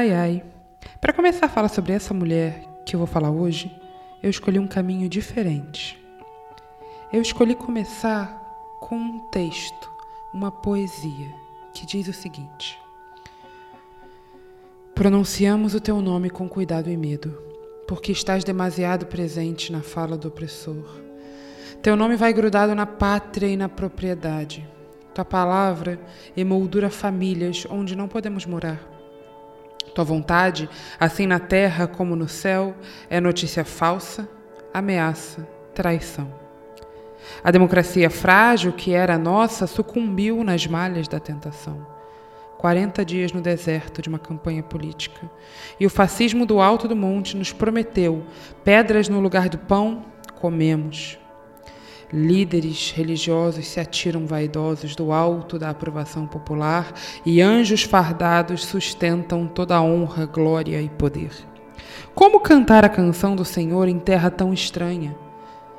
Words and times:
Ai, 0.00 0.12
ai. 0.14 0.42
Para 0.98 1.12
começar 1.12 1.44
a 1.44 1.48
falar 1.50 1.68
sobre 1.68 1.92
essa 1.92 2.14
mulher 2.14 2.64
que 2.86 2.96
eu 2.96 2.98
vou 2.98 3.06
falar 3.06 3.30
hoje, 3.30 3.70
eu 4.22 4.30
escolhi 4.30 4.58
um 4.58 4.66
caminho 4.66 5.10
diferente. 5.10 6.02
Eu 7.12 7.20
escolhi 7.20 7.54
começar 7.54 8.34
com 8.80 8.96
um 8.96 9.18
texto, 9.30 9.90
uma 10.32 10.50
poesia, 10.50 11.28
que 11.74 11.84
diz 11.84 12.08
o 12.08 12.14
seguinte: 12.14 12.78
Pronunciamos 14.94 15.74
o 15.74 15.80
teu 15.82 16.00
nome 16.00 16.30
com 16.30 16.48
cuidado 16.48 16.88
e 16.88 16.96
medo, 16.96 17.36
porque 17.86 18.10
estás 18.10 18.42
demasiado 18.42 19.04
presente 19.04 19.70
na 19.70 19.82
fala 19.82 20.16
do 20.16 20.28
opressor. 20.28 20.98
Teu 21.82 21.94
nome 21.94 22.16
vai 22.16 22.32
grudado 22.32 22.74
na 22.74 22.86
pátria 22.86 23.48
e 23.48 23.56
na 23.56 23.68
propriedade. 23.68 24.66
Tua 25.14 25.26
palavra 25.26 26.00
emoldura 26.34 26.88
famílias 26.88 27.66
onde 27.68 27.94
não 27.94 28.08
podemos 28.08 28.46
morar. 28.46 28.99
Tua 30.00 30.04
vontade, 30.06 30.66
assim 30.98 31.26
na 31.26 31.38
terra 31.38 31.86
como 31.86 32.16
no 32.16 32.26
céu, 32.26 32.74
é 33.10 33.20
notícia 33.20 33.66
falsa, 33.66 34.26
ameaça, 34.72 35.46
traição. 35.74 36.32
A 37.44 37.50
democracia 37.50 38.08
frágil 38.08 38.72
que 38.72 38.94
era 38.94 39.18
nossa 39.18 39.66
sucumbiu 39.66 40.42
nas 40.42 40.66
malhas 40.66 41.06
da 41.06 41.20
tentação. 41.20 41.86
40 42.56 43.04
dias 43.04 43.30
no 43.34 43.42
deserto 43.42 44.00
de 44.00 44.08
uma 44.08 44.18
campanha 44.18 44.62
política. 44.62 45.30
E 45.78 45.84
o 45.84 45.90
fascismo 45.90 46.46
do 46.46 46.62
alto 46.62 46.88
do 46.88 46.96
monte 46.96 47.36
nos 47.36 47.52
prometeu 47.52 48.24
pedras 48.64 49.06
no 49.06 49.20
lugar 49.20 49.50
do 49.50 49.58
pão, 49.58 50.06
comemos. 50.40 51.18
Líderes 52.12 52.90
religiosos 52.90 53.68
se 53.68 53.78
atiram 53.78 54.26
vaidosos 54.26 54.96
do 54.96 55.12
alto 55.12 55.58
da 55.58 55.70
aprovação 55.70 56.26
popular 56.26 56.92
e 57.24 57.40
anjos 57.40 57.84
fardados 57.84 58.64
sustentam 58.64 59.46
toda 59.46 59.76
a 59.76 59.82
honra, 59.82 60.26
glória 60.26 60.82
e 60.82 60.88
poder. 60.88 61.30
Como 62.12 62.40
cantar 62.40 62.84
a 62.84 62.88
canção 62.88 63.36
do 63.36 63.44
Senhor 63.44 63.86
em 63.86 63.98
terra 63.98 64.28
tão 64.28 64.52
estranha? 64.52 65.16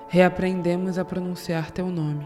Reaprendemos 0.08 0.98
a 0.98 1.04
pronunciar 1.04 1.70
teu 1.70 1.88
nome. 1.88 2.26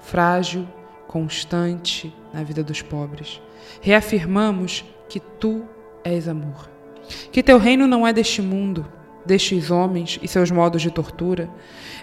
Frágil, 0.00 0.68
constante 1.08 2.14
na 2.34 2.42
vida 2.42 2.62
dos 2.62 2.82
pobres. 2.82 3.40
Reafirmamos 3.80 4.84
que 5.08 5.20
tu 5.20 5.62
és 6.04 6.28
amor. 6.28 6.70
Que 7.30 7.42
teu 7.42 7.56
reino 7.56 7.86
não 7.86 8.06
é 8.06 8.12
deste 8.12 8.42
mundo 8.42 8.86
destes 9.24 9.70
homens 9.70 10.18
e 10.22 10.28
seus 10.28 10.50
modos 10.50 10.82
de 10.82 10.90
tortura, 10.90 11.48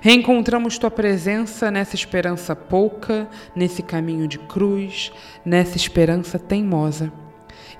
reencontramos 0.02 0.78
tua 0.78 0.90
presença 0.90 1.70
nessa 1.70 1.96
esperança 1.96 2.56
pouca, 2.56 3.28
nesse 3.56 3.84
caminho 3.84 4.28
de 4.28 4.40
cruz, 4.40 5.12
nessa 5.46 5.78
esperança 5.78 6.40
teimosa. 6.40 7.12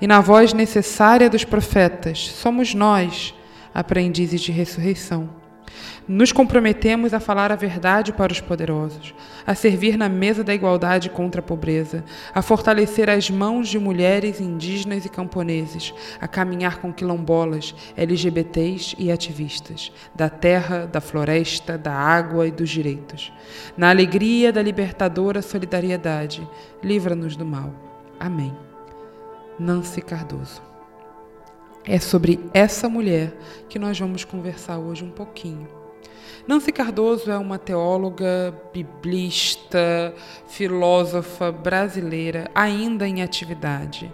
E 0.00 0.06
na 0.06 0.20
voz 0.20 0.52
necessária 0.52 1.28
dos 1.28 1.44
profetas, 1.44 2.28
somos 2.28 2.74
nós, 2.74 3.34
aprendizes 3.74 4.40
de 4.40 4.52
ressurreição. 4.52 5.39
Nos 6.08 6.32
comprometemos 6.32 7.14
a 7.14 7.20
falar 7.20 7.52
a 7.52 7.56
verdade 7.56 8.12
para 8.12 8.32
os 8.32 8.40
poderosos, 8.40 9.14
a 9.46 9.54
servir 9.54 9.96
na 9.96 10.08
mesa 10.08 10.42
da 10.42 10.54
igualdade 10.54 11.10
contra 11.10 11.40
a 11.40 11.44
pobreza, 11.44 12.04
a 12.34 12.42
fortalecer 12.42 13.08
as 13.08 13.30
mãos 13.30 13.68
de 13.68 13.78
mulheres 13.78 14.40
indígenas 14.40 15.04
e 15.04 15.08
camponeses, 15.08 15.94
a 16.20 16.26
caminhar 16.26 16.78
com 16.78 16.92
quilombolas, 16.92 17.74
LGBTs 17.96 18.96
e 18.98 19.12
ativistas, 19.12 19.92
da 20.14 20.28
terra, 20.28 20.86
da 20.86 21.00
floresta, 21.00 21.78
da 21.78 21.92
água 21.92 22.46
e 22.46 22.50
dos 22.50 22.70
direitos. 22.70 23.32
Na 23.76 23.90
alegria 23.90 24.52
da 24.52 24.62
libertadora 24.62 25.42
solidariedade, 25.42 26.46
livra-nos 26.82 27.36
do 27.36 27.46
mal. 27.46 27.72
Amém. 28.18 28.52
Nancy 29.58 30.00
Cardoso. 30.00 30.69
É 31.84 31.98
sobre 31.98 32.38
essa 32.52 32.88
mulher 32.88 33.32
que 33.68 33.78
nós 33.78 33.98
vamos 33.98 34.24
conversar 34.24 34.78
hoje 34.78 35.02
um 35.02 35.10
pouquinho. 35.10 35.66
Nancy 36.46 36.72
Cardoso 36.72 37.30
é 37.30 37.38
uma 37.38 37.58
teóloga, 37.58 38.54
biblista, 38.72 40.14
filósofa 40.46 41.50
brasileira 41.50 42.50
ainda 42.54 43.06
em 43.06 43.22
atividade 43.22 44.12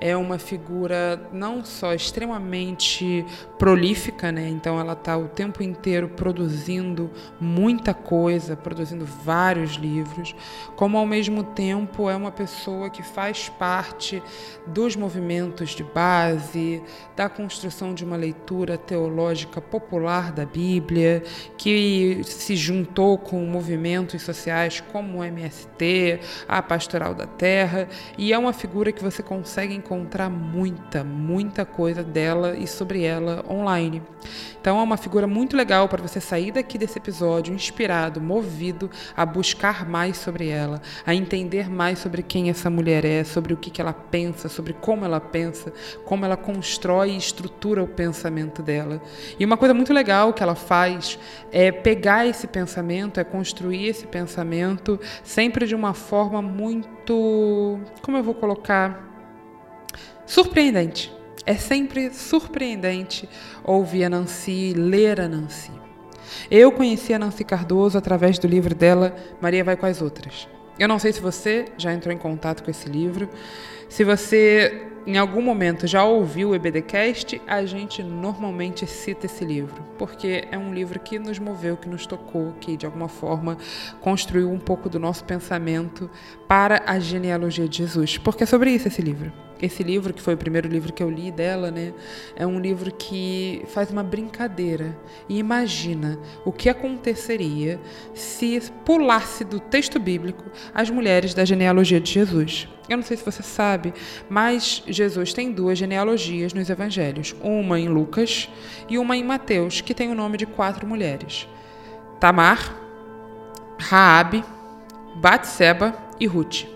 é 0.00 0.16
uma 0.16 0.38
figura 0.38 1.28
não 1.32 1.64
só 1.64 1.94
extremamente 1.94 3.24
prolífica, 3.58 4.30
né? 4.30 4.48
Então 4.48 4.78
ela 4.78 4.92
está 4.92 5.16
o 5.16 5.28
tempo 5.28 5.62
inteiro 5.62 6.08
produzindo 6.08 7.10
muita 7.40 7.94
coisa, 7.94 8.56
produzindo 8.56 9.04
vários 9.04 9.72
livros, 9.74 10.34
como 10.76 10.98
ao 10.98 11.06
mesmo 11.06 11.42
tempo 11.42 12.10
é 12.10 12.16
uma 12.16 12.30
pessoa 12.30 12.90
que 12.90 13.02
faz 13.02 13.48
parte 13.48 14.22
dos 14.66 14.96
movimentos 14.96 15.70
de 15.70 15.82
base, 15.82 16.82
da 17.16 17.28
construção 17.28 17.94
de 17.94 18.04
uma 18.04 18.16
leitura 18.16 18.76
teológica 18.76 19.60
popular 19.60 20.32
da 20.32 20.44
Bíblia, 20.44 21.22
que 21.56 22.20
se 22.24 22.56
juntou 22.56 23.16
com 23.16 23.44
movimentos 23.46 24.22
sociais 24.22 24.80
como 24.92 25.18
o 25.18 25.24
MST, 25.24 26.20
a 26.48 26.62
Pastoral 26.62 27.14
da 27.14 27.26
Terra, 27.26 27.88
e 28.18 28.32
é 28.32 28.38
uma 28.38 28.52
figura 28.52 28.92
que 28.92 29.02
você 29.02 29.22
consegue 29.22 29.74
encontrar 29.84 30.30
muita, 30.30 31.04
muita 31.04 31.66
coisa 31.66 32.02
dela 32.02 32.56
e 32.56 32.66
sobre 32.66 33.02
ela 33.02 33.44
online. 33.48 34.02
Então 34.58 34.80
é 34.80 34.82
uma 34.82 34.96
figura 34.96 35.26
muito 35.26 35.54
legal 35.54 35.86
para 35.90 36.00
você 36.00 36.18
sair 36.22 36.50
daqui 36.50 36.78
desse 36.78 36.98
episódio 36.98 37.52
inspirado, 37.54 38.18
movido 38.18 38.90
a 39.14 39.26
buscar 39.26 39.86
mais 39.86 40.16
sobre 40.16 40.48
ela, 40.48 40.80
a 41.04 41.14
entender 41.14 41.68
mais 41.68 41.98
sobre 41.98 42.22
quem 42.22 42.48
essa 42.48 42.70
mulher 42.70 43.04
é, 43.04 43.22
sobre 43.24 43.52
o 43.52 43.58
que, 43.58 43.70
que 43.70 43.82
ela 43.82 43.92
pensa, 43.92 44.48
sobre 44.48 44.72
como 44.72 45.04
ela 45.04 45.20
pensa, 45.20 45.70
como 46.06 46.24
ela 46.24 46.36
constrói 46.36 47.10
e 47.10 47.18
estrutura 47.18 47.82
o 47.82 47.86
pensamento 47.86 48.62
dela. 48.62 49.02
E 49.38 49.44
uma 49.44 49.58
coisa 49.58 49.74
muito 49.74 49.92
legal 49.92 50.32
que 50.32 50.42
ela 50.42 50.54
faz 50.54 51.18
é 51.52 51.70
pegar 51.70 52.26
esse 52.26 52.46
pensamento, 52.46 53.20
é 53.20 53.24
construir 53.24 53.88
esse 53.88 54.06
pensamento 54.06 54.98
sempre 55.22 55.66
de 55.66 55.74
uma 55.74 55.92
forma 55.92 56.40
muito. 56.40 57.78
Como 58.00 58.16
eu 58.16 58.22
vou 58.22 58.34
colocar? 58.34 59.13
Surpreendente. 60.26 61.12
É 61.46 61.54
sempre 61.54 62.10
surpreendente 62.10 63.28
ouvir 63.62 64.04
a 64.04 64.10
Nancy, 64.10 64.72
ler 64.74 65.20
a 65.20 65.28
Nancy. 65.28 65.70
Eu 66.50 66.72
conheci 66.72 67.12
a 67.12 67.18
Nancy 67.18 67.44
Cardoso 67.44 67.98
através 67.98 68.38
do 68.38 68.46
livro 68.46 68.74
dela 68.74 69.14
Maria 69.40 69.62
Vai 69.62 69.76
com 69.76 69.86
as 69.86 70.00
Outras. 70.00 70.48
Eu 70.78 70.88
não 70.88 70.98
sei 70.98 71.12
se 71.12 71.20
você 71.20 71.66
já 71.76 71.92
entrou 71.92 72.12
em 72.12 72.18
contato 72.18 72.62
com 72.64 72.70
esse 72.70 72.88
livro. 72.88 73.28
Se 73.88 74.02
você 74.02 74.88
em 75.06 75.18
algum 75.18 75.42
momento 75.42 75.86
já 75.86 76.02
ouviu 76.02 76.50
o 76.50 76.54
EBDcast, 76.54 77.40
a 77.46 77.64
gente 77.66 78.02
normalmente 78.02 78.86
cita 78.86 79.26
esse 79.26 79.44
livro, 79.44 79.84
porque 79.98 80.48
é 80.50 80.56
um 80.56 80.72
livro 80.72 80.98
que 80.98 81.18
nos 81.18 81.38
moveu, 81.38 81.76
que 81.76 81.88
nos 81.88 82.06
tocou, 82.06 82.54
que 82.58 82.74
de 82.74 82.86
alguma 82.86 83.08
forma 83.08 83.58
construiu 84.00 84.50
um 84.50 84.58
pouco 84.58 84.88
do 84.88 84.98
nosso 84.98 85.22
pensamento 85.24 86.10
para 86.48 86.82
a 86.86 86.98
genealogia 86.98 87.68
de 87.68 87.78
Jesus. 87.78 88.16
Porque 88.16 88.44
é 88.44 88.46
sobre 88.46 88.70
isso 88.70 88.88
esse 88.88 89.02
livro. 89.02 89.43
Esse 89.60 89.82
livro, 89.82 90.12
que 90.12 90.20
foi 90.20 90.34
o 90.34 90.36
primeiro 90.36 90.68
livro 90.68 90.92
que 90.92 91.02
eu 91.02 91.10
li 91.10 91.30
dela, 91.30 91.70
né, 91.70 91.92
é 92.36 92.46
um 92.46 92.58
livro 92.58 92.92
que 92.92 93.62
faz 93.68 93.90
uma 93.90 94.02
brincadeira 94.02 94.96
e 95.28 95.38
imagina 95.38 96.18
o 96.44 96.52
que 96.52 96.68
aconteceria 96.68 97.80
se 98.14 98.60
pulasse 98.84 99.44
do 99.44 99.60
texto 99.60 99.98
bíblico 99.98 100.44
as 100.74 100.90
mulheres 100.90 101.34
da 101.34 101.44
genealogia 101.44 102.00
de 102.00 102.10
Jesus. 102.10 102.68
Eu 102.88 102.98
não 102.98 103.04
sei 103.04 103.16
se 103.16 103.24
você 103.24 103.42
sabe, 103.42 103.94
mas 104.28 104.82
Jesus 104.86 105.32
tem 105.32 105.50
duas 105.50 105.78
genealogias 105.78 106.52
nos 106.52 106.68
evangelhos, 106.68 107.34
uma 107.42 107.80
em 107.80 107.88
Lucas 107.88 108.48
e 108.88 108.98
uma 108.98 109.16
em 109.16 109.24
Mateus, 109.24 109.80
que 109.80 109.94
tem 109.94 110.10
o 110.10 110.14
nome 110.14 110.36
de 110.36 110.44
quatro 110.44 110.86
mulheres: 110.86 111.48
Tamar, 112.20 112.76
Raabe, 113.78 114.44
Batseba 115.16 115.94
e 116.20 116.26
Ruth. 116.26 116.73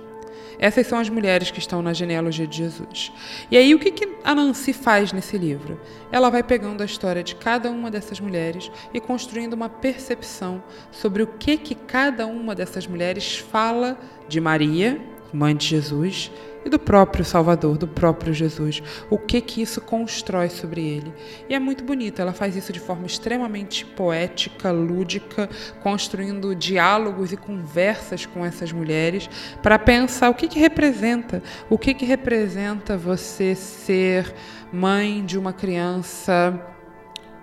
Essas 0.58 0.86
são 0.86 0.98
as 0.98 1.08
mulheres 1.08 1.50
que 1.50 1.58
estão 1.58 1.80
na 1.80 1.92
genealogia 1.92 2.46
de 2.46 2.56
Jesus. 2.56 3.12
E 3.50 3.56
aí, 3.56 3.74
o 3.74 3.78
que, 3.78 4.08
a 4.24 4.34
Nancy 4.34 4.72
faz 4.72 5.12
nesse 5.12 5.38
livro? 5.38 5.80
Ela 6.10 6.30
vai 6.30 6.42
pegando 6.42 6.82
a 6.82 6.86
história 6.86 7.22
de 7.22 7.34
cada 7.34 7.70
uma 7.70 7.90
dessas 7.90 8.18
mulheres 8.20 8.70
e 8.92 9.00
construindo 9.00 9.52
uma 9.54 9.68
percepção 9.68 10.62
sobre 10.90 11.22
o 11.22 11.26
que, 11.26 11.56
que 11.56 11.74
cada 11.74 12.26
uma 12.26 12.54
dessas 12.54 12.86
mulheres 12.86 13.38
fala 13.38 13.98
de 14.28 14.40
Maria, 14.40 15.00
mãe 15.32 15.54
de 15.54 15.66
Jesus, 15.66 16.30
e 16.68 16.70
do 16.70 16.78
próprio 16.78 17.24
Salvador, 17.24 17.76
do 17.76 17.88
próprio 17.88 18.32
Jesus. 18.32 18.82
O 19.10 19.18
que 19.18 19.40
que 19.40 19.60
isso 19.60 19.80
constrói 19.80 20.48
sobre 20.48 20.82
ele? 20.86 21.12
E 21.48 21.54
é 21.54 21.58
muito 21.58 21.82
bonito, 21.82 22.20
ela 22.20 22.32
faz 22.32 22.54
isso 22.54 22.72
de 22.72 22.78
forma 22.78 23.06
extremamente 23.06 23.84
poética, 23.84 24.70
lúdica, 24.70 25.48
construindo 25.82 26.54
diálogos 26.54 27.32
e 27.32 27.36
conversas 27.36 28.24
com 28.26 28.44
essas 28.44 28.70
mulheres 28.70 29.28
para 29.62 29.78
pensar 29.78 30.28
o 30.30 30.34
que 30.34 30.46
que 30.46 30.58
representa, 30.58 31.42
o 31.68 31.78
que 31.78 31.94
que 31.94 32.04
representa 32.04 32.96
você 32.96 33.54
ser 33.54 34.32
mãe 34.70 35.24
de 35.24 35.38
uma 35.38 35.52
criança 35.52 36.76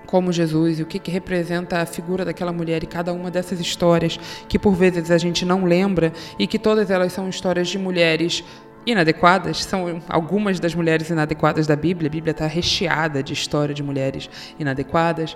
como 0.06 0.31
Jesus 0.31 0.80
e 0.80 0.83
o 0.83 0.86
que, 0.86 1.00
que 1.00 1.12
representa 1.12 1.81
a 1.81 1.86
figura 1.86 2.24
daquela 2.24 2.54
mulher 2.54 2.83
e 2.83 2.88
cada 2.88 3.12
uma 3.12 3.30
dessas 3.30 3.60
histórias 3.60 4.18
que 4.48 4.57
por 4.57 4.74
vezes 4.74 5.12
a 5.12 5.18
gente 5.18 5.44
não 5.44 5.66
lembra 5.66 6.13
e 6.39 6.48
que 6.48 6.57
todas 6.57 6.89
elas 6.89 7.12
são 7.12 7.28
histórias 7.28 7.68
de 7.68 7.78
mulheres 7.78 8.44
inadequadas, 8.86 9.64
são 9.64 10.02
algumas 10.08 10.60
das 10.60 10.76
mulheres 10.76 11.10
inadequadas 11.10 11.66
da 11.66 11.76
Bíblia. 11.76 12.08
A 12.08 12.12
Bíblia 12.12 12.32
está 12.32 12.46
recheada 12.48 13.24
de 13.24 13.34
história 13.34 13.74
de 13.74 13.82
mulheres 13.82 14.30
inadequadas. 14.60 15.36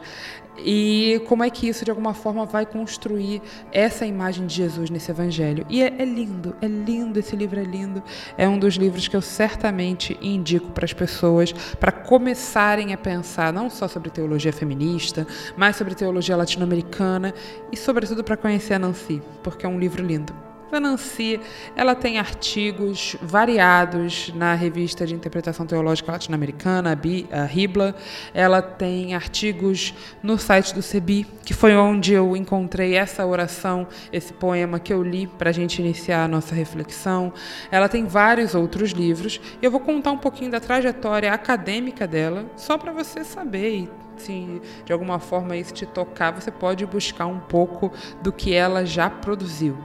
E 0.58 1.22
como 1.28 1.44
é 1.44 1.50
que 1.50 1.68
isso, 1.68 1.86
de 1.86 1.92
alguma 1.92 2.14
forma, 2.14 2.46
vai 2.46 2.66
construir 2.66 3.42
essa 3.72 4.06
imagem 4.06 4.46
de 4.46 4.56
Jesus 4.56 4.90
nesse 4.90 5.10
evangelho. 5.10 5.66
E 5.70 5.82
é, 5.82 5.88
é 5.98 6.06
lindo, 6.06 6.56
é 6.62 6.68
lindo, 6.68 7.18
esse 7.20 7.36
livro 7.36 7.60
é 7.60 7.64
lindo. 7.64 8.04
É 8.38 8.48
um 8.48 8.60
dos 8.60 8.76
livros 8.76 9.08
que 9.08 9.16
eu 9.16 9.22
certamente 9.22 10.18
indico 10.22 10.72
para 10.72 10.86
as 10.86 10.94
pessoas 10.94 11.54
para 11.80 11.92
começarem 11.92 12.94
a 12.94 12.98
pensar 12.98 13.54
não 13.54 13.70
só 13.70 13.88
sobre 13.88 14.10
teologia 14.10 14.52
feminista, 14.52 15.26
mas 15.56 15.76
sobre 15.76 15.96
teologia 15.96 16.36
latino-americana 16.36 17.34
e, 17.72 17.78
sobretudo, 17.78 18.24
para 18.24 18.38
conhecer 18.38 18.74
a 18.74 18.80
Nancy, 18.80 19.22
porque 19.44 19.66
é 19.66 19.70
um 19.70 19.80
livro 19.80 20.04
lindo. 20.04 20.49
A 20.72 20.80
Nancy, 20.80 21.40
ela 21.76 21.96
tem 21.96 22.20
artigos 22.20 23.16
variados 23.22 24.32
na 24.36 24.54
revista 24.54 25.06
de 25.06 25.16
interpretação 25.16 25.66
teológica 25.66 26.12
latino-americana, 26.12 26.98
a 27.32 27.44
Ribla. 27.44 27.96
Ela 28.36 28.62
tem 28.62 29.16
artigos 29.16 29.96
no 30.22 30.38
site 30.38 30.76
do 30.76 30.84
CEBI, 30.84 31.26
que 31.44 31.56
foi 31.56 31.76
onde 31.76 32.14
eu 32.14 32.38
encontrei 32.38 32.96
essa 32.96 33.26
oração, 33.26 33.88
esse 34.14 34.32
poema 34.32 34.80
que 34.80 34.94
eu 34.94 35.02
li 35.02 35.26
para 35.26 35.50
a 35.50 35.54
gente 35.54 35.82
iniciar 35.82 36.24
a 36.24 36.28
nossa 36.28 36.54
reflexão. 36.54 37.34
Ela 37.72 37.90
tem 37.90 38.06
vários 38.06 38.54
outros 38.54 38.92
livros. 38.92 39.42
Eu 39.64 39.72
vou 39.72 39.80
contar 39.80 40.12
um 40.12 40.18
pouquinho 40.20 40.52
da 40.52 40.60
trajetória 40.60 41.34
acadêmica 41.34 42.06
dela, 42.06 42.46
só 42.56 42.78
para 42.78 42.92
você 42.92 43.24
saber 43.24 43.90
se 44.18 44.62
de 44.86 44.94
alguma 44.94 45.18
forma 45.18 45.56
isso 45.56 45.74
te 45.74 45.86
tocar, 45.86 46.32
você 46.32 46.52
pode 46.52 46.86
buscar 46.86 47.26
um 47.26 47.40
pouco 47.40 47.92
do 48.22 48.32
que 48.32 48.54
ela 48.54 48.86
já 48.86 49.10
produziu. 49.10 49.78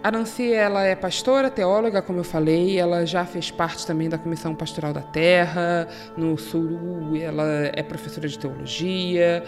A 0.00 0.12
Nancy, 0.12 0.52
ela 0.52 0.84
é 0.84 0.94
pastora, 0.94 1.50
teóloga, 1.50 2.00
como 2.00 2.20
eu 2.20 2.24
falei, 2.24 2.78
ela 2.78 3.04
já 3.04 3.24
fez 3.24 3.50
parte 3.50 3.84
também 3.84 4.08
da 4.08 4.16
Comissão 4.16 4.54
Pastoral 4.54 4.92
da 4.92 5.02
Terra, 5.02 5.88
no 6.16 6.38
Sul, 6.38 7.16
ela 7.20 7.44
é 7.74 7.82
professora 7.82 8.28
de 8.28 8.38
teologia 8.38 9.42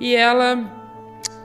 e 0.00 0.16
ela 0.16 0.82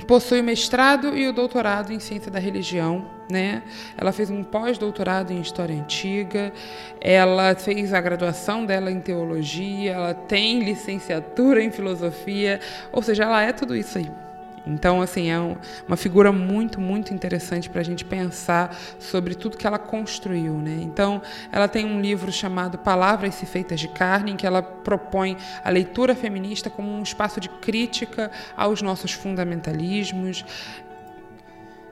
possui 0.07 0.42
o 0.42 0.44
mestrado 0.44 1.15
e 1.15 1.27
o 1.27 1.33
doutorado 1.33 1.94
em 1.94 2.00
ciência 2.00 2.31
da 2.31 2.39
religião, 2.39 3.06
né? 3.30 3.62
Ela 3.95 4.12
fez 4.12 4.31
um 4.31 4.44
pós-doutorado 4.44 5.31
em 5.31 5.39
história 5.39 5.75
antiga, 5.75 6.51
ela 7.00 7.54
fez 7.54 7.94
a 7.94 8.01
graduação 8.01 8.65
dela 8.65 8.92
em 8.92 9.00
teologia, 9.00 9.94
ela 9.94 10.13
tem 10.15 10.63
licenciatura 10.63 11.62
em 11.62 11.71
filosofia, 11.71 12.59
ou 12.92 13.04
seja, 13.04 13.24
ela 13.24 13.44
é 13.44 13.54
tudo 13.54 13.75
isso 13.75 14.00
aí. 14.00 14.26
Então, 14.68 15.02
assim, 15.02 15.30
é 15.30 15.40
um, 15.40 15.56
uma 15.88 15.98
figura 15.98 16.31
muito, 16.31 16.80
muito 16.80 17.14
interessante 17.14 17.69
para 17.69 17.81
a 17.81 17.84
gente 17.84 18.04
pensar 18.06 18.75
sobre 19.00 19.36
tudo 19.36 19.58
que 19.58 19.66
ela 19.66 19.80
construiu. 19.80 20.54
Né? 20.54 20.80
Então, 20.81 21.22
ela 21.52 21.68
tem 21.68 21.86
um 21.86 22.02
livro 22.02 22.31
chamado 22.31 22.78
Palavras 22.78 23.40
Feitas 23.42 23.80
de 23.80 23.88
Carne, 23.88 24.31
em 24.31 24.36
que 24.36 24.46
ela 24.46 24.62
propõe 24.62 25.38
a 25.64 25.69
leitura 25.69 26.16
feminista 26.16 26.69
como 26.69 26.92
um 26.92 27.02
espaço 27.02 27.40
de 27.40 27.50
crítica 27.50 28.31
aos 28.56 28.81
nossos 28.81 29.12
fundamentalismos. 29.12 30.44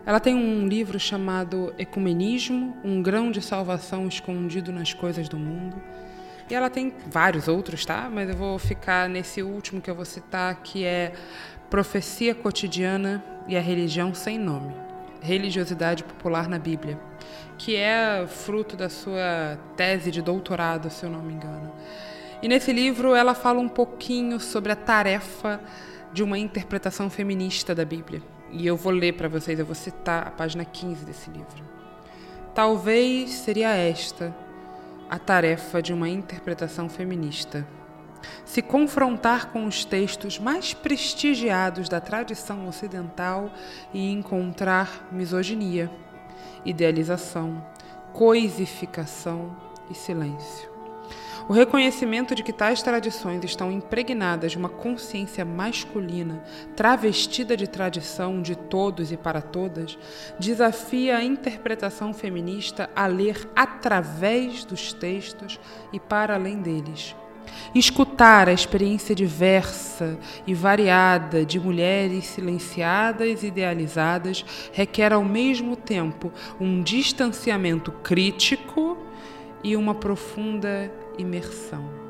Ela 0.06 0.20
tem 0.20 0.36
um 0.36 0.68
livro 0.68 1.00
chamado 1.00 1.74
Ecumenismo, 1.80 2.78
um 2.84 3.02
grão 3.02 3.32
de 3.32 3.42
salvação 3.42 4.08
escondido 4.08 4.72
nas 4.72 4.94
coisas 4.94 5.28
do 5.28 5.38
mundo. 5.38 5.82
E 6.48 6.54
ela 6.54 6.70
tem 6.70 6.94
vários 7.08 7.48
outros, 7.48 7.84
tá? 7.86 8.08
Mas 8.12 8.30
eu 8.30 8.36
vou 8.36 8.60
ficar 8.60 9.10
nesse 9.10 9.42
último 9.42 9.82
que 9.82 9.90
eu 9.90 9.96
vou 9.96 10.06
citar, 10.06 10.54
que 10.62 10.84
é 10.84 11.14
Profecia 11.76 12.34
Cotidiana 12.34 13.22
e 13.50 13.58
a 13.58 13.60
Religião 13.60 14.14
Sem 14.14 14.40
Nome. 14.40 14.74
Religiosidade 15.20 16.06
Popular 16.06 16.48
na 16.48 16.58
Bíblia, 16.58 16.98
que 17.58 17.76
é 17.76 18.26
fruto 18.26 18.78
da 18.78 18.88
sua 18.88 19.60
tese 19.76 20.10
de 20.10 20.22
doutorado, 20.22 20.90
se 20.90 21.06
eu 21.06 21.10
não 21.10 21.22
me 21.22 21.34
engano. 21.34 21.70
E 22.42 22.48
nesse 22.48 22.72
livro 22.72 23.14
ela 23.14 23.36
fala 23.36 23.60
um 23.60 23.68
pouquinho 23.68 24.40
sobre 24.40 24.72
a 24.72 24.76
tarefa 24.78 25.60
de 26.14 26.24
uma 26.24 26.40
interpretação 26.40 27.10
feminista 27.10 27.76
da 27.76 27.84
Bíblia. 27.84 28.24
E 28.54 28.66
eu 28.66 28.78
vou 28.78 28.94
ler 28.94 29.12
para 29.12 29.28
vocês, 29.28 29.60
eu 29.60 29.66
vou 29.66 29.76
citar 29.76 30.28
a 30.30 30.32
página 30.32 30.64
15 30.64 31.04
desse 31.04 31.30
livro. 31.30 31.62
Talvez 32.54 33.32
seria 33.32 33.76
esta 33.76 34.34
a 35.10 35.20
tarefa 35.20 35.82
de 35.82 35.92
uma 35.92 36.08
interpretação 36.08 36.88
feminista 36.88 37.68
se 38.46 38.62
confrontar 38.62 39.52
com 39.52 39.66
os 39.66 39.86
textos 39.86 40.40
mais 40.40 40.74
prestigiados 40.74 41.90
da 41.90 42.00
tradição 42.00 42.68
ocidental 42.68 43.52
e 43.94 44.12
encontrar 44.12 45.08
misoginia, 45.12 45.90
idealização, 46.66 47.66
coisificação 48.14 49.56
e 49.90 49.94
silêncio. 49.94 50.76
O 51.48 51.54
reconhecimento 51.54 52.34
de 52.34 52.42
que 52.42 52.52
tais 52.52 52.82
tradições 52.82 53.44
estão 53.44 53.72
impregnadas 53.72 54.54
de 54.54 54.58
uma 54.58 54.70
consciência 54.70 55.46
masculina, 55.46 56.44
travestida 56.76 57.56
de 57.56 57.68
tradição 57.68 58.42
de 58.42 58.56
todos 58.56 59.12
e 59.12 59.18
para 59.18 59.42
todas, 59.42 59.96
desafia 60.40 61.18
a 61.18 61.24
interpretação 61.24 62.16
feminista 62.16 62.90
a 62.96 63.06
ler 63.06 63.48
através 63.56 64.66
dos 64.66 64.92
textos 64.92 65.60
e 65.94 66.00
para 66.00 66.34
além 66.34 66.62
deles 66.64 67.16
Escutar 67.74 68.48
a 68.48 68.54
experiência 68.54 69.14
diversa 69.14 70.18
e 70.46 70.54
variada 70.54 71.46
de 71.46 71.60
mulheres 71.60 72.26
silenciadas 72.26 73.44
e 73.44 73.48
idealizadas 73.48 74.46
requer 74.72 75.14
ao 75.14 75.24
mesmo 75.24 75.76
tempo 75.76 76.32
um 76.60 76.82
distanciamento 76.82 77.92
crítico 77.92 78.98
e 79.64 79.76
uma 79.76 79.96
profunda 79.96 80.92
imersão. 81.18 82.06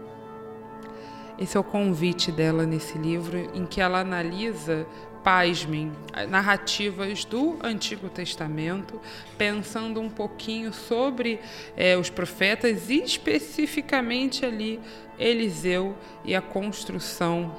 Esse 1.38 1.57
é 1.57 1.59
o 1.59 1.63
convite 1.63 2.31
dela 2.31 2.65
nesse 2.65 2.98
livro, 2.98 3.38
em 3.53 3.65
que 3.65 3.81
ela 3.81 4.00
analisa 4.00 4.88
pasmem, 5.25 5.91
narrativas 6.29 7.25
do 7.25 7.58
Antigo 7.63 8.10
Testamento, 8.10 9.01
pensando 9.39 10.00
um 10.00 10.08
pouquinho 10.08 10.72
sobre 10.72 11.39
é, 11.75 11.98
os 11.98 12.12
profetas 12.12 12.91
e 12.91 13.01
especificamente 13.01 14.46
ali 14.46 14.79
Eliseu 15.17 15.98
e 16.24 16.36
a 16.36 16.41
construção 16.44 17.55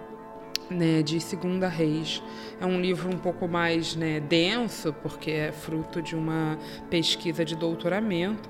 né, 0.71 1.03
de 1.03 1.19
Segunda 1.19 1.67
Reis. 1.67 2.23
É 2.61 2.65
um 2.65 2.81
livro 2.81 3.13
um 3.13 3.19
pouco 3.19 3.49
mais 3.49 3.97
né, 3.97 4.21
denso, 4.21 4.93
porque 5.03 5.33
é 5.33 5.51
fruto 5.51 6.01
de 6.01 6.15
uma 6.15 6.57
pesquisa 6.89 7.45
de 7.45 7.57
doutoramento, 7.57 8.49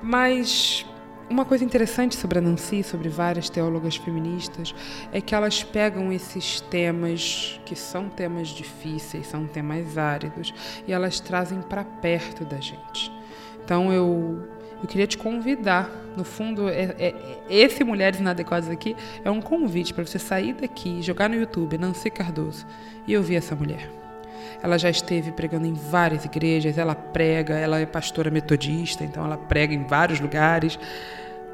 mas 0.00 0.86
uma 1.28 1.44
coisa 1.44 1.64
interessante 1.64 2.16
sobre 2.16 2.38
a 2.38 2.40
Nancy, 2.40 2.82
sobre 2.82 3.08
várias 3.08 3.50
teólogas 3.50 3.96
feministas, 3.96 4.74
é 5.12 5.20
que 5.20 5.34
elas 5.34 5.62
pegam 5.62 6.12
esses 6.12 6.60
temas 6.60 7.60
que 7.64 7.74
são 7.74 8.08
temas 8.08 8.48
difíceis, 8.48 9.26
são 9.26 9.46
temas 9.46 9.98
áridos, 9.98 10.54
e 10.86 10.92
elas 10.92 11.20
trazem 11.20 11.60
para 11.60 11.84
perto 11.84 12.44
da 12.44 12.58
gente. 12.58 13.12
Então 13.64 13.92
eu 13.92 14.48
eu 14.82 14.86
queria 14.86 15.06
te 15.06 15.16
convidar, 15.16 15.90
no 16.16 16.22
fundo, 16.22 16.68
é, 16.68 16.94
é, 16.98 17.14
esse 17.48 17.82
Mulheres 17.82 18.20
Inadequadas 18.20 18.68
aqui 18.68 18.94
é 19.24 19.30
um 19.30 19.40
convite 19.40 19.94
para 19.94 20.04
você 20.04 20.18
sair 20.18 20.52
daqui, 20.52 21.00
jogar 21.00 21.30
no 21.30 21.34
YouTube 21.34 21.78
Nancy 21.78 22.10
Cardoso 22.10 22.66
e 23.06 23.16
ouvir 23.16 23.36
essa 23.36 23.54
mulher. 23.54 24.05
Ela 24.62 24.78
já 24.78 24.90
esteve 24.90 25.32
pregando 25.32 25.66
em 25.66 25.74
várias 25.74 26.24
igrejas, 26.24 26.78
ela 26.78 26.94
prega, 26.94 27.54
ela 27.54 27.78
é 27.78 27.86
pastora 27.86 28.30
metodista, 28.30 29.04
então 29.04 29.24
ela 29.24 29.36
prega 29.36 29.74
em 29.74 29.84
vários 29.84 30.20
lugares. 30.20 30.78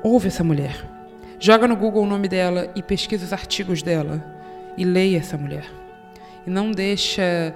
Ouve 0.02 0.28
essa 0.28 0.44
mulher. 0.44 0.84
Joga 1.38 1.66
no 1.66 1.76
Google 1.76 2.04
o 2.04 2.06
nome 2.06 2.28
dela 2.28 2.70
e 2.74 2.82
pesquisa 2.82 3.24
os 3.24 3.32
artigos 3.32 3.82
dela 3.82 4.22
e 4.76 4.84
leia 4.84 5.18
essa 5.18 5.36
mulher. 5.36 5.64
E 6.46 6.50
não 6.50 6.70
deixa 6.70 7.54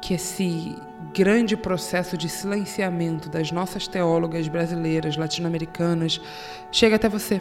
que 0.00 0.14
esse 0.14 0.76
grande 1.14 1.56
processo 1.56 2.16
de 2.16 2.28
silenciamento 2.28 3.28
das 3.28 3.50
nossas 3.50 3.86
teólogas 3.86 4.48
brasileiras, 4.48 5.16
latino-americanas, 5.16 6.20
chegue 6.70 6.94
até 6.94 7.08
você. 7.08 7.40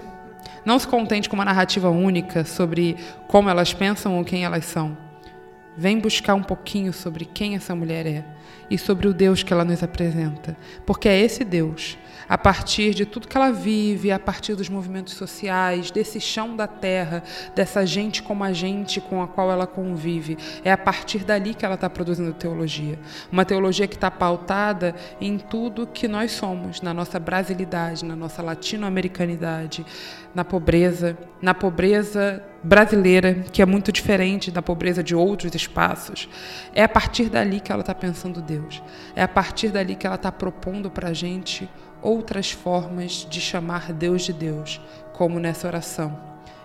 Não 0.65 0.80
se 0.80 0.88
contente 0.88 1.30
com 1.30 1.36
uma 1.36 1.46
narrativa 1.46 1.89
única 1.89 2.44
sobre 2.44 2.98
como 3.27 3.50
elas 3.50 3.74
pensam 3.74 4.18
ou 4.18 4.24
quem 4.24 4.44
elas 4.44 4.65
são 4.65 5.04
vem 5.77 6.00
buscar 6.00 6.36
um 6.36 6.44
pouquinho 6.44 6.94
sobre 6.94 7.25
quem 7.25 7.55
essa 7.55 7.75
mulher 7.75 8.05
é 8.05 8.25
e 8.70 8.77
sobre 8.77 9.08
o 9.08 9.13
Deus 9.13 9.44
que 9.44 9.53
ela 9.53 9.65
nos 9.65 9.84
apresenta, 9.84 10.58
porque 10.86 11.08
é 11.08 11.20
esse 11.20 11.44
Deus 11.44 11.98
a 12.27 12.38
partir 12.38 12.94
de 12.94 13.05
tudo 13.05 13.27
que 13.27 13.38
ela 13.38 13.51
vive, 13.51 14.12
a 14.12 14.20
partir 14.20 14.55
dos 14.55 14.70
movimentos 14.70 15.13
sociais, 15.13 15.91
desse 15.91 16.20
chão 16.20 16.55
da 16.55 16.67
terra, 16.67 17.24
dessa 17.55 17.86
gente 17.86 18.24
como 18.24 18.44
a 18.44 18.51
gente 18.51 19.00
com 19.00 19.22
a 19.22 19.27
qual 19.27 19.51
ela 19.51 19.67
convive. 19.67 20.38
É 20.63 20.72
a 20.72 20.77
partir 20.77 21.24
dali 21.24 21.53
que 21.53 21.65
ela 21.65 21.75
está 21.75 21.89
produzindo 21.89 22.34
teologia. 22.34 23.00
Uma 23.32 23.46
teologia 23.46 23.88
que 23.88 23.96
está 23.96 24.10
pautada 24.10 24.96
em 25.22 25.38
tudo 25.38 25.88
que 25.88 26.08
nós 26.08 26.32
somos, 26.32 26.82
na 26.82 26.94
nossa 26.94 27.20
brasilidade, 27.20 28.03
na 28.03 28.15
nossa 28.15 28.41
latino-americanidade, 28.41 29.86
na 30.34 30.44
pobreza, 30.44 31.17
na 31.41 31.53
pobreza 31.53 32.44
brasileira, 32.65 33.45
que 33.51 33.62
é 33.62 33.65
muito 33.65 33.91
diferente 33.91 34.50
da 34.50 34.62
pobreza 34.62 35.03
de 35.03 35.15
outros 35.15 35.53
espaços. 35.53 36.27
É 36.74 36.84
a 36.84 36.89
partir 36.89 37.29
dali 37.29 37.60
que 37.60 37.72
ela 37.72 37.81
está 37.81 37.93
pensando 37.93 38.41
Deus. 38.41 38.81
É 39.15 39.22
a 39.22 39.27
partir 39.27 39.69
dali 39.69 39.95
que 39.95 40.07
ela 40.07 40.15
está 40.15 40.31
propondo 40.31 40.89
para 40.89 41.10
a 41.10 41.13
gente 41.13 41.69
outras 42.01 42.51
formas 42.51 43.27
de 43.29 43.39
chamar 43.39 43.93
Deus 43.93 44.24
de 44.24 44.34
Deus, 44.34 44.81
como 45.13 45.39
nessa 45.39 45.67
oração, 45.67 46.19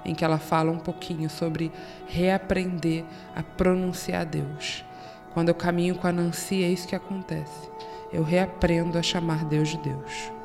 em 0.04 0.14
que 0.14 0.24
ela 0.24 0.38
fala 0.38 0.70
um 0.70 0.78
pouquinho 0.78 1.28
sobre 1.28 1.70
reaprender 2.08 3.04
a 3.36 3.42
pronunciar 3.42 4.24
Deus. 4.24 4.84
Quando 5.34 5.50
eu 5.50 5.54
caminho 5.54 5.94
com 5.94 6.06
a 6.06 6.12
Nancy, 6.12 6.64
é 6.64 6.68
isso 6.68 6.88
que 6.88 6.96
acontece. 6.96 7.70
Eu 8.12 8.22
reaprendo 8.22 8.98
a 8.98 9.02
chamar 9.02 9.44
Deus 9.44 9.68
de 9.68 9.78
Deus. 9.78 10.39